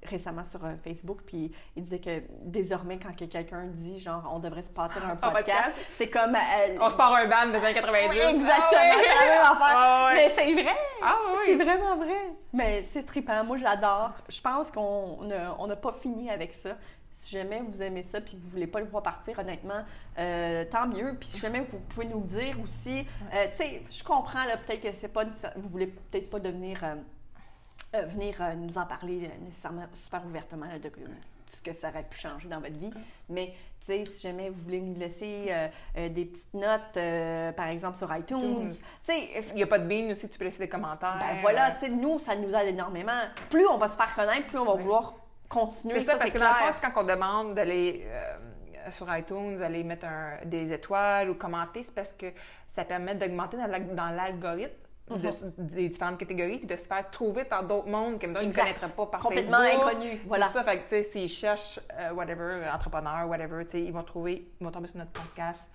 [0.05, 4.39] récemment sur euh, Facebook puis il disait que désormais quand que quelqu'un dit genre on
[4.39, 5.77] devrait se partir un podcast podcast?
[5.97, 8.09] c'est comme euh, On se part un band des années 90.
[8.11, 9.01] oui, exactement Ah ouais.
[9.11, 9.77] c'est la même affaire.
[9.77, 10.77] Ah mais c'est vrai.
[11.03, 12.21] Ah c'est vraiment vrai.
[12.53, 13.45] Mais c'est trippant.
[13.45, 14.13] Moi j'adore.
[14.29, 16.71] Je pense qu'on n'a on pas fini avec ça.
[17.15, 19.85] Si jamais vous aimez ça puis que vous voulez pas le voir partir, honnêtement,
[20.19, 21.15] euh, tant mieux.
[21.21, 24.57] Puis si jamais vous pouvez nous le dire aussi, euh, tu sais, je comprends là,
[24.57, 25.25] peut-être que c'est pas,
[25.57, 26.83] vous voulez peut-être pas devenir,
[27.95, 30.93] euh, venir euh, nous en parler euh, nécessairement super ouvertement là, de de
[31.57, 32.93] ce que ça aurait pu changer dans votre vie.
[33.29, 35.53] Mais tu sais, si jamais vous voulez nous laisser
[35.97, 38.69] des petites notes, par exemple sur iTunes, Mhm.
[38.73, 41.17] tu sais, Il n'y a pas de bean aussi, tu peux laisser des commentaires.
[41.19, 43.19] ben voilà, tu sais, nous, ça nous aide énormément.
[43.51, 44.83] Plus on va se faire connaître, plus on va Oui.
[44.83, 45.15] vouloir
[45.49, 45.95] continuer.
[45.95, 46.77] C'est ça, parce que dans le clair.
[46.77, 48.07] fond, quand on demande d'aller
[48.91, 52.27] sur iTunes, d'aller mettre un- des étoiles ou commenter, c'est parce que
[52.77, 54.73] ça permet d'augmenter dans l'algorithme
[55.19, 58.49] de- des différentes catégories puis de se faire trouver par d'autres mondes que mettons, ils
[58.49, 59.87] ne connaîtraient pas par Complètement Facebook.
[59.89, 60.47] inconnu, voilà.
[60.47, 63.93] C'est ça, fait que, tu sais, s'ils cherchent euh, whatever, entrepreneur, whatever, tu sais, ils
[63.93, 65.71] vont trouver, ils vont tomber sur notre podcast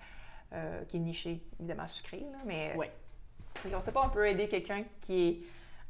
[0.52, 2.90] euh, qui est niché, évidemment sucré, là, mais Ouais.
[3.70, 5.38] qu'on sait pas, on peut aider quelqu'un qui est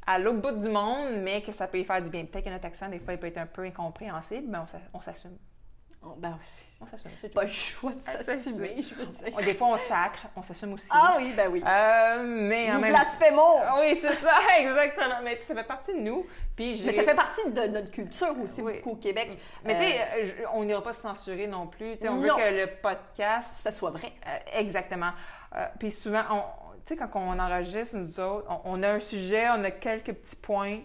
[0.09, 2.25] à l'autre bout du monde, mais que ça peut y faire du bien.
[2.25, 5.01] Peut-être que notre accent, des fois, il peut être un peu incompréhensible, mais on on
[5.01, 5.37] s'assume.
[6.09, 6.37] Oh, Ben,
[6.79, 9.33] On s'assume, pas le choix de Ah, s'assumer, je veux dire.
[9.35, 10.87] On- Des fois, on sacre, on s'assume aussi.
[10.91, 11.63] Ah oui, ben oui.
[11.65, 13.61] Euh, mais en même blasphémons!
[13.65, 15.15] Ah Oui, c'est ça, exactement.
[15.23, 16.25] Mais ça fait partie de nous.
[16.55, 18.75] Puis Mais ça fait partie de notre culture aussi, Oui.
[18.75, 19.39] beaucoup au Québec.
[19.65, 21.97] Mais tu sais, Euh, euh, on n'ira pas se censurer non plus.
[22.07, 24.13] On veut que le podcast ça soit vrai.
[24.27, 25.11] Euh, exactement.
[25.79, 26.41] Puis souvent, on,
[26.85, 30.13] tu sais, quand on enregistre, nous autres, on, on a un sujet, on a quelques
[30.13, 30.79] petits points.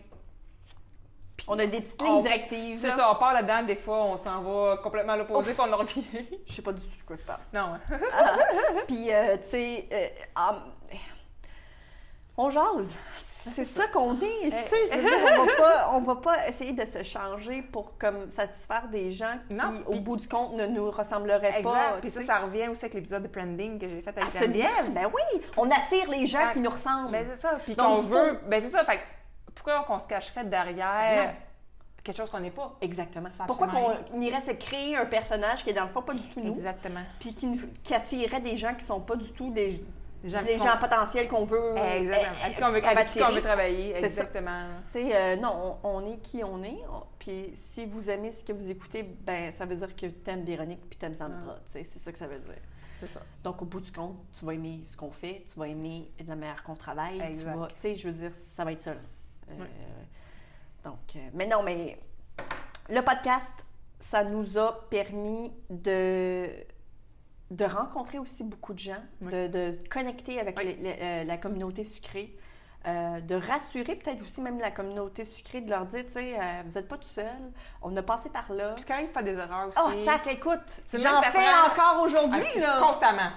[1.43, 2.79] Puis On a des petites on- lignes directives.
[2.81, 5.73] C'est ça, on part là-dedans, des fois, on s'en va complètement à l'opposé, puis on
[5.73, 6.05] en revient.
[6.47, 7.41] Je sais pas du tout de quoi tu parles.
[7.53, 7.75] non.
[8.87, 10.59] Puis, euh, tu sais, euh, ah,
[12.37, 12.95] on jase.
[13.19, 14.21] C'est ça qu'on est.
[14.45, 17.61] Tu sais, je veux dire, on va pas, on va pas essayer de se changer
[17.61, 21.61] pour comme satisfaire des gens qui, Non, au puis- bout du compte, ne nous ressembleraient
[21.61, 21.77] pas.
[21.89, 22.01] Exact.
[22.03, 24.55] Puis tu ça, ça revient aussi avec l'épisode de branding que j'ai fait avec Absolument.
[24.69, 24.93] Geneviève.
[24.93, 27.11] Ben oui, on attire les gens qui nous ressemblent.
[27.11, 27.59] Ben c'est ça.
[27.65, 28.41] Puis qu'on faut- veut.
[28.47, 28.85] Ben c'est ça.
[28.85, 29.01] Fait
[29.63, 31.33] pourquoi qu'on se cacherait derrière Non.
[32.03, 32.77] quelque chose qu'on n'est pas?
[32.81, 33.29] Exactement.
[33.47, 36.41] Pourquoi qu'on irait se créer un personnage qui est dans le fond pas du tout
[36.41, 37.01] nous, Exactement.
[37.21, 39.83] puis qui, qui attirerait des gens qui sont pas du tout des,
[40.25, 41.77] gens gens potentiels qu'on veut.
[41.77, 42.45] Exactement.
[42.45, 43.97] Avec qui on veut, avec qui on veut travailler.
[43.97, 44.67] Exactement.
[44.93, 46.79] Tu sais, euh, non, on, on est qui on est.
[46.93, 50.45] on- Puis si vous aimez ce que vous écoutez, ben ça veut dire que t'aimes
[50.45, 51.57] Véronique puis t'aimes Sandra.
[51.67, 52.55] Tu sais, c'est ça que ça veut dire.
[53.01, 53.21] C'est ça.
[53.43, 56.29] Donc au bout du compte, tu vas aimer ce qu'on fait, tu vas aimer de
[56.29, 57.19] la manière qu'on travaille.
[57.19, 57.57] Tu Exact.
[57.57, 58.95] vas- tu sais, je veux dire, ça va être ça.
[58.95, 59.01] là.
[59.51, 59.65] Euh.
[60.85, 61.99] Donc, euh, mais non, mais
[62.89, 63.53] le podcast,
[64.01, 66.49] ça nous a permis de
[67.51, 69.31] de rencontrer aussi beaucoup de gens, Oui.
[69.31, 70.65] de, de connecter avec Oui.
[70.65, 72.35] les- les- euh, la communauté sucrée,
[72.87, 76.63] euh, de rassurer peut-être aussi même la communauté sucrée, de leur dire, tu sais, euh,
[76.65, 77.53] vous n'êtes pas tout seul,
[77.83, 78.73] on a passé par là.
[78.75, 79.79] Puis quand il fait des erreurs aussi.
[79.85, 82.81] Oh, sac, écoute, j'en même fais encore aujourd'hui, Ah, là.
[82.81, 83.31] Constamment.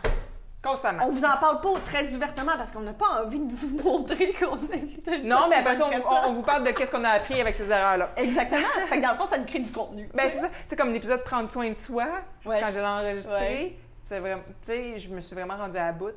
[0.66, 1.04] Constamment.
[1.06, 4.34] On vous en parle pas très ouvertement parce qu'on n'a pas envie de vous montrer
[4.34, 7.40] qu'on est Non, mais après ça, on, on- vous parle de qu'est-ce qu'on a appris
[7.40, 8.10] avec ces erreurs-là.
[8.18, 8.68] Exactement.
[8.90, 10.10] fait que dans le fond, ça nous crée du contenu.
[10.14, 10.50] Ben, c'est ça.
[10.68, 12.06] C'est comme l'épisode Prendre soin de soi,
[12.46, 12.60] Ouais.
[12.60, 13.34] quand je l'ai enregistré.
[13.34, 13.76] Ouais.
[14.08, 14.42] C'est vraiment.
[14.66, 16.12] Tu sais, je me suis vraiment rendue à bout.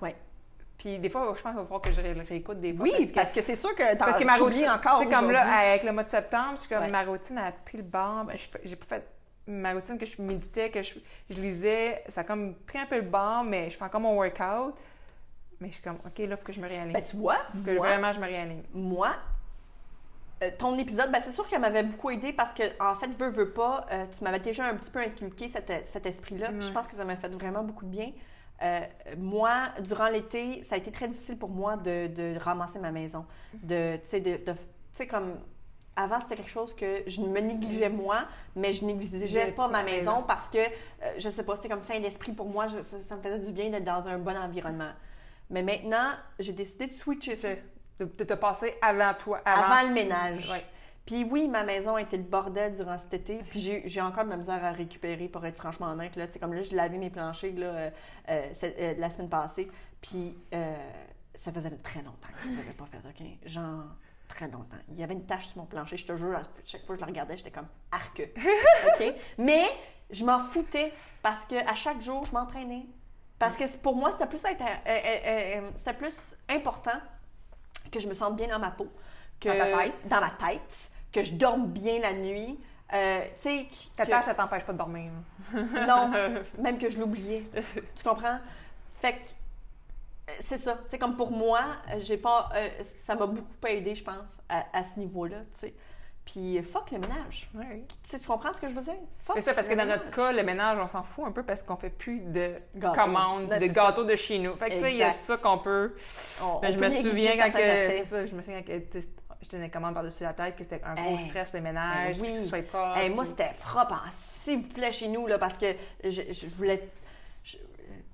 [0.00, 0.14] Ouais.
[0.78, 2.84] Puis des fois, je pense qu'il va falloir que je le réécoute des fois.
[2.84, 5.46] Oui, parce que, c'est sûr que Parce que ma routine, encore tu sais, comme là,
[5.60, 6.90] avec le mois de septembre, je suis comme, Ouais.
[6.90, 9.06] ma routine a pris le bord, fais- j'ai pas fait
[9.46, 10.94] ma routine que je méditais, que je,
[11.30, 14.14] je lisais, ça a comme pris un peu le bord, mais je fais encore mon
[14.16, 14.74] workout.
[15.60, 16.92] Mais je suis comme, OK, là, il faut que je me réaligne.
[16.92, 18.62] Ben, tu vois, Faut que moi, vraiment je me réaligne.
[18.74, 19.10] moi,
[20.42, 23.28] euh, ton épisode, ben, c'est sûr qu'elle m'avait beaucoup aidé parce que, en fait, veux,
[23.30, 26.50] veux pas, euh, tu m'avais déjà un petit peu inculqué cet, cet esprit-là.
[26.60, 28.10] Je pense que ça m'a fait vraiment beaucoup de bien.
[28.62, 28.80] Euh,
[29.16, 33.24] moi, durant l'été, ça a été très difficile pour moi de, de ramasser ma maison.
[33.62, 34.58] De, tu sais, de, de- tu
[34.94, 35.38] sais, comme
[35.96, 38.24] avant, c'était quelque chose que je me négligeais moi,
[38.56, 42.00] mais je négligeais pas ma maison parce que, euh, je sais pas, c'était comme saint
[42.00, 42.66] d'esprit pour moi.
[42.66, 44.90] je- ça, ça me faisait du bien d'être dans un bon environnement.
[45.50, 47.48] Mais maintenant, j'ai décidé de switcher ça
[48.00, 49.40] De, de te passer avant toi.
[49.44, 50.50] Avant, avant, le ménage.
[50.50, 50.64] Ouais.
[51.06, 53.36] Puis oui, ma maison a été le bordel durant cet été.
[53.50, 56.16] Puis j'ai encore de la misère à récupérer, pour être franchement honnête.
[56.16, 56.26] Là.
[56.26, 57.90] Tu sais, comme là, j'ai lavé mes planchers là, euh,
[58.30, 59.70] euh, la semaine passée.
[60.00, 60.36] Puis
[61.34, 63.26] ça faisait très longtemps que je ne pas fait, OK?
[63.48, 63.84] Genre
[64.28, 64.76] très longtemps.
[64.88, 67.00] Il y avait une tache sur mon plancher, je te jure, à chaque fois que
[67.00, 68.22] je la regardais, j'étais comme arc.
[68.88, 69.14] OK?
[69.38, 69.64] Mais
[70.10, 72.86] je m'en foutais parce que à chaque jour, je m'entraînais.
[73.38, 76.14] Parce que pour moi, c'était plus, intér- euh, euh, euh, c'était plus
[76.48, 76.98] important
[77.92, 78.88] que je me sente bien dans ma peau,
[79.40, 80.08] que Dans ta tête.
[80.08, 82.58] dans ma tête, que je dorme bien la nuit.
[82.92, 85.10] Euh, tu sais, Ta que- tâche, ça t'empêche pas de dormir.
[85.52, 86.10] non,
[86.58, 87.44] même que je l'oubliais.
[87.94, 88.38] Tu comprends?
[89.00, 89.18] Fait que
[90.40, 90.74] c'est ça.
[90.84, 91.60] Tu sais, comme pour moi,
[91.98, 92.48] j'ai pas.
[92.54, 95.74] euh, ça m'a beaucoup aidé, je pense, à, à ce niveau-là, tu sais.
[96.24, 97.50] Puis euh, fuck le ménage.
[97.54, 97.84] Ouais.
[98.08, 98.94] Tu, comprends ce que je veux dire?
[99.24, 100.14] Fuck C'est ça, parce que dans notre ménage.
[100.16, 102.98] cas, le ménage, on s'en fout un peu parce qu'on fait plus de Gâteaux.
[102.98, 103.72] commandes, Ouais, de ça.
[103.72, 104.56] gâteaux de chez nous.
[104.56, 105.94] Fait que, tu sais, il y a ça qu'on peut.
[106.42, 108.04] On- Ben, on je peut me souviens quand que.
[108.04, 108.80] ça, je me souviens quand
[109.42, 111.28] je tenais commande par-dessus la tête, que c'était un gros Hey.
[111.28, 112.50] stress, le ménage, Ben oui.
[112.50, 112.96] que propre.
[112.96, 116.46] Hey, moi, c'était propre, hein, s'il vous plaît, chez nous, là, parce que je, je
[116.56, 116.88] voulais.
[117.42, 117.58] je-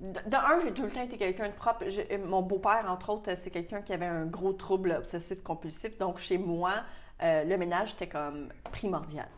[0.01, 1.85] de, de un, j'ai tout le temps été quelqu'un de propre.
[1.89, 5.99] Je- mon beau-père, entre autres, c'est quelqu'un qui avait un gros trouble obsessif-compulsif.
[5.99, 6.73] Donc, chez moi,
[7.23, 9.29] euh, le ménage, c'était comme primordial.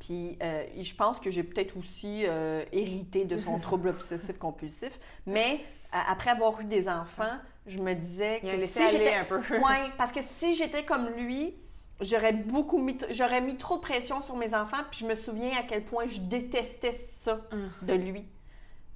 [0.00, 4.98] Puis, euh, je pense que j'ai peut-être aussi euh, hérité de son trouble obsessif-compulsif.
[5.26, 5.60] Mais,
[5.92, 9.24] après avoir eu des enfants, je me disais Il a que laisser si j'étais un
[9.24, 9.38] peu.
[9.50, 11.54] oui, parce que si j'étais comme lui,
[12.00, 15.52] j'aurais beaucoup mis, j'aurais mis trop de pression sur mes enfants, puis je me souviens
[15.56, 17.70] à quel point je détestais ça Hum.
[17.82, 18.26] de lui.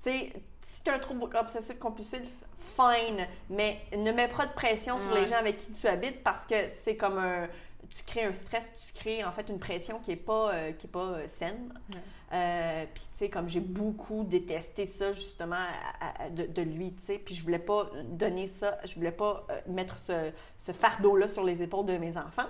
[0.02, 0.32] Tu sais,
[0.62, 2.20] si tu as un trouble obsessif compulsif,
[2.58, 6.46] fine, mais ne mets pas de pression sur les gens avec qui tu habites parce
[6.46, 7.48] que c'est comme un
[7.96, 10.86] tu crées un stress, tu crées en fait une pression qui est pas euh, qui
[10.88, 11.72] est pas euh, saine.
[11.90, 11.96] Ouais.
[12.34, 15.56] Euh, puis tu sais comme j'ai beaucoup détesté ça justement
[16.00, 19.12] à- à- de, de lui, tu sais, puis je voulais pas donner ça, je voulais
[19.12, 22.48] pas mettre ce, ce fardeau là sur les épaules de mes enfants.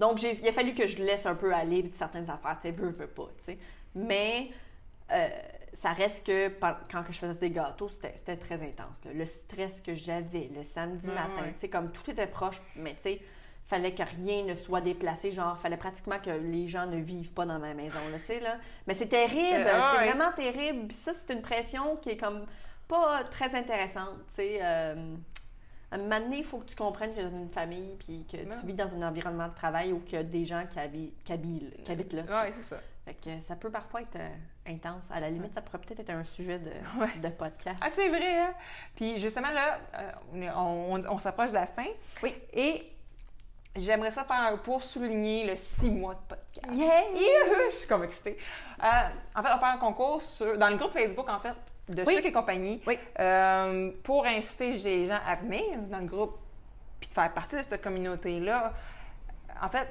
[0.00, 2.62] Donc j'ai il a fallu que je laisse un peu aller de certaines affaires, tu
[2.62, 3.58] sais, veux veux pas, tu sais.
[3.94, 4.50] Mais
[5.12, 5.28] euh,
[5.72, 6.48] ça reste que
[6.90, 9.02] quand je faisais des gâteaux, c'était très intense.
[9.04, 9.12] là.
[9.14, 11.52] Le stress que j'avais le samedi Ouais, matin, ouais.
[11.54, 13.20] tu sais, comme tout était proche, mais tu sais,
[13.64, 17.46] fallait que rien ne soit déplacé, genre, fallait pratiquement que les gens ne vivent pas
[17.46, 18.58] dans ma maison, là, tu sais, là.
[18.86, 20.10] Mais c'est terrible, Euh, ah c'est ouais.
[20.12, 20.92] vraiment terrible.
[20.92, 22.44] Ça, c'est une pression qui est comme
[22.88, 24.58] pas très intéressante, tu sais.
[24.60, 25.14] euh,
[25.92, 27.96] à un moment donné, il faut que tu comprennes que tu es dans une famille,
[27.98, 30.64] puis que tu vis dans un environnement de travail où qu'il y a des gens
[30.68, 32.22] qui habitent, qui habitent, qui habitent là.
[32.22, 32.80] Ouais, c'est ça.
[33.04, 34.28] Fait que ça peut parfois être euh,
[34.66, 35.10] intense.
[35.10, 37.10] À la limite, ça pourrait peut-être être un sujet de, Ouais.
[37.18, 37.78] de podcast.
[37.82, 38.54] Ah, c'est vrai, hein?
[38.96, 41.88] Puis justement, là, euh, on, s'approche de la fin.
[42.22, 42.34] Oui.
[42.54, 42.90] Et
[43.76, 46.72] j'aimerais ça faire pour souligner le six mois de podcast.
[46.72, 47.70] Yeah!
[47.70, 48.38] Je suis comme excitée.
[48.82, 48.86] Euh,
[49.34, 51.54] en fait, on va faire un concours sur, dans le groupe Facebook, en fait,
[51.88, 52.14] de Oui.
[52.14, 52.98] Sucre et compagnie, Oui.
[53.18, 56.38] euh, pour inciter les gens à venir dans le groupe
[57.00, 58.72] puis de faire partie de cette communauté-là.
[59.60, 59.88] En fait,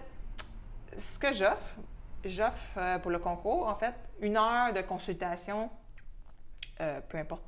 [0.98, 1.76] ce que j'offre,
[2.24, 5.70] j'offre euh, pour le concours, en fait, une heure de consultation,
[6.80, 7.44] euh, peu importe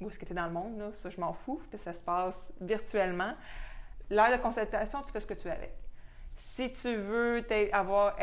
[0.00, 2.02] où est-ce que tu es dans le monde, là, ça je m'en fous, ça se
[2.02, 3.34] passe virtuellement.
[4.10, 5.74] L'heure de consultation, tu fais ce que tu veux avec.
[6.36, 8.16] Si tu veux avoir,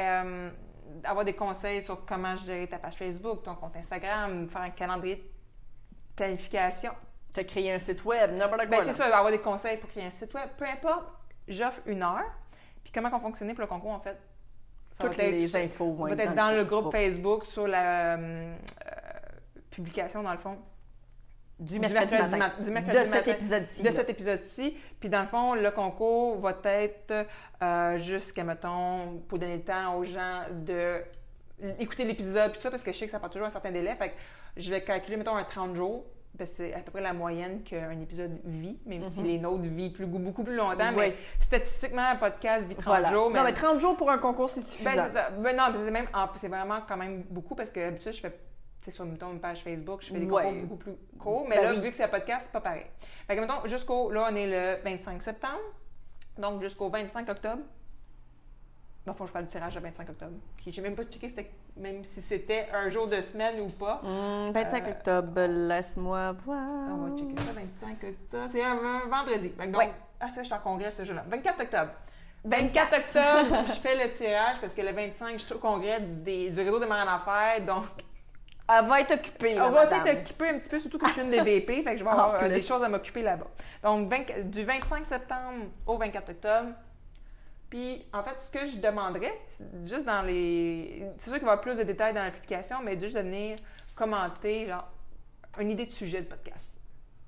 [1.03, 5.31] avoir des conseils sur comment gérer ta page Facebook, ton compte Instagram, faire un calendrier
[6.17, 6.91] planification,
[7.33, 8.79] T'as créé un site web, n'importe quoi.
[8.79, 11.05] ben, c'est ça, avoir des conseils pour créer un site web, peu importe,
[11.47, 12.25] j'offre une heure.
[12.83, 14.17] Puis comment on fonctionne pour le concours, en fait?
[14.99, 18.15] Ça Toutes être- les infos vont va être être dans le groupe Facebook sur la
[18.17, 18.55] euh,
[19.69, 20.57] publication, dans le fond,
[21.59, 22.53] du du mercredi, matin.
[22.59, 23.31] du mercredi de cet matin.
[23.31, 23.83] épisode-ci.
[23.83, 24.77] de cet épisode-ci.
[24.99, 27.27] Puis dans le fond, le concours va être
[27.61, 31.01] euh, jusqu'à, mettons, pour donner le temps aux gens de
[31.79, 33.71] écouter l'épisode, puis tout ça, parce que je sais que ça prend toujours un certain
[33.71, 33.95] délai.
[33.95, 34.15] Fait que
[34.57, 36.05] je vais calculer, mettons, un 30 jours.
[36.37, 39.25] parce que c'est à peu près la moyenne qu'un épisode vit, même si Mhm.
[39.25, 40.89] les nôtres vivent plus, beaucoup plus longtemps.
[40.89, 40.95] Oui.
[40.97, 43.09] Mais statistiquement, un podcast vit 30 Voilà.
[43.09, 43.31] jours.
[43.31, 45.03] Non, mais 30 jours pour un concours, c'est Ben, suffisant.
[45.07, 45.31] c'est ça.
[45.31, 48.37] Ben, non, c'est même, c'est vraiment quand même beaucoup parce que d'habitude, je fais, tu
[48.81, 50.43] sais, sur mettons, une page Facebook, je fais des Ouais.
[50.43, 51.47] concours beaucoup plus courts.
[51.49, 51.79] Mais Ben là, oui.
[51.81, 52.85] vu que c'est un podcast, c'est pas pareil.
[53.25, 55.57] Fait que, mettons, jusqu'au, là, on est le 25 septembre.
[56.37, 57.63] Donc, jusqu'au 25 octobre.
[59.07, 60.33] Dans le fond, je fais le tirage le 25 octobre.
[60.57, 64.01] Puis, j'ai même pas checké c'était- même si c'était un jour de semaine ou pas.
[64.03, 66.89] Hum, 25 Euh, octobre, laisse-moi voir.
[66.91, 68.43] On va checker ça, 25 octobre.
[68.49, 69.53] C'est un, un vendredi.
[69.57, 69.93] Donc, Ouais.
[70.19, 71.23] Ah, ça, je suis en congrès ce jour-là.
[71.29, 71.91] 24 octobre.
[72.43, 76.49] 24 octobre, je fais le tirage parce que le 25, je suis au congrès des-
[76.49, 77.61] du réseau des marins d'affaires.
[77.65, 77.85] Donc,
[78.69, 80.03] Elle va être occupée, on va madame.
[80.03, 81.81] peut-être occuper un petit peu, surtout que je suis une des VP.
[81.83, 83.47] fait que je vais En avoir euh, des choses à m'occuper là-bas.
[83.83, 86.71] Donc, 20 du 25 septembre au 24 octobre.
[87.69, 91.03] Puis, en fait, ce que je demanderais, c'est juste dans les.
[91.17, 93.57] C'est sûr qu'il va y avoir plus de détails dans l'application, mais juste de venir
[93.95, 94.87] commenter, genre,
[95.59, 96.79] une idée de sujet de podcast.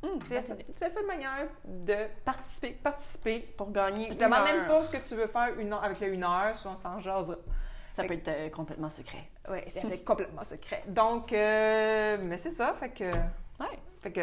[0.02, 3.40] Hum, C'est la seule manière de Participer participer.
[3.58, 5.84] pour gagner Je une te demande même pas ce que tu veux faire une heure,
[5.84, 7.36] avec le une heure, si on s'en jasera.
[7.92, 9.30] Ça peut être euh, complètement secret.
[9.50, 10.84] Oui, c'est complètement secret.
[10.88, 13.12] Donc, euh, mais c'est ça, fait que.
[13.12, 13.78] Ouais.
[14.02, 14.22] Fait que.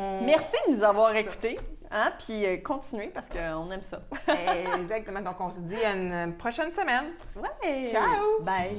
[0.00, 1.58] On- Merci de nous avoir écoutés.
[1.92, 2.12] Hein?
[2.24, 4.00] Puis euh, continuez parce qu'on aime ça.
[4.78, 5.20] Exactement.
[5.20, 7.06] Donc, on se dit à une prochaine semaine.
[7.36, 7.86] Ouais.
[7.88, 8.40] Ciao.
[8.42, 8.76] Bye.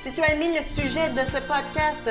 [0.00, 2.10] Si tu as aimé le sujet de ce podcast,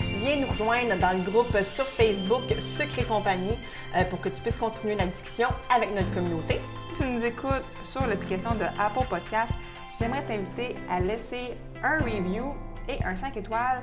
[0.00, 2.42] viens nous rejoindre dans le groupe sur Facebook
[2.76, 3.56] Secret Compagnie
[3.96, 6.60] euh, pour que tu puisses continuer la discussion avec notre communauté.
[6.94, 9.52] Si tu nous écoutes sur l'application de Apple Podcast,
[10.00, 12.54] j'aimerais t'inviter à laisser un review
[12.88, 13.82] et un 5 étoiles